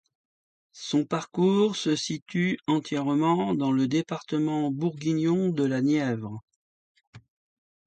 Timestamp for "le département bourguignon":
3.71-5.49